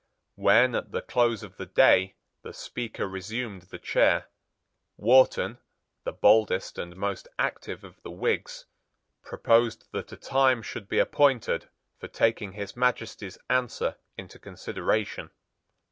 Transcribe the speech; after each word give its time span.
When, 0.33 0.73
at 0.73 0.91
the 0.91 1.03
close 1.03 1.43
of 1.43 1.57
the 1.57 1.67
day, 1.67 2.15
the 2.41 2.53
Speaker 2.53 3.07
resumed 3.07 3.61
the 3.69 3.77
chair, 3.77 4.31
Wharton, 4.97 5.59
the 6.05 6.11
boldest 6.11 6.79
and 6.79 6.95
most 6.95 7.27
active 7.37 7.83
of 7.83 8.01
the 8.01 8.09
Whigs, 8.09 8.65
proposed 9.21 9.91
that 9.91 10.11
a 10.11 10.17
time 10.17 10.63
should 10.63 10.89
be 10.89 10.97
appointed 10.97 11.69
for 11.99 12.07
taking 12.07 12.53
His 12.53 12.75
Majesty's 12.75 13.37
answer 13.47 13.95
into 14.17 14.39
consideration. 14.39 15.29